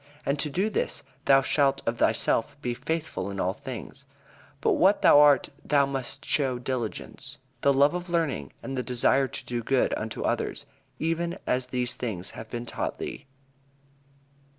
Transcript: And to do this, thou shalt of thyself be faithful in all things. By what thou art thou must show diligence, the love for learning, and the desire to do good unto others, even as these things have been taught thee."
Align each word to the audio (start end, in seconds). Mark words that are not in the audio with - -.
And 0.25 0.39
to 0.39 0.49
do 0.49 0.67
this, 0.71 1.03
thou 1.25 1.43
shalt 1.43 1.83
of 1.87 1.99
thyself 1.99 2.59
be 2.59 2.73
faithful 2.73 3.29
in 3.29 3.39
all 3.39 3.53
things. 3.53 4.07
By 4.59 4.71
what 4.71 5.03
thou 5.03 5.19
art 5.19 5.49
thou 5.63 5.85
must 5.85 6.25
show 6.25 6.57
diligence, 6.57 7.37
the 7.61 7.71
love 7.71 8.07
for 8.07 8.11
learning, 8.11 8.51
and 8.63 8.75
the 8.75 8.81
desire 8.81 9.27
to 9.27 9.45
do 9.45 9.61
good 9.61 9.93
unto 9.95 10.23
others, 10.23 10.65
even 10.97 11.37
as 11.45 11.67
these 11.67 11.93
things 11.93 12.31
have 12.31 12.49
been 12.49 12.65
taught 12.65 12.97
thee." 12.97 13.27